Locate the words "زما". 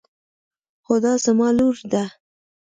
1.25-1.47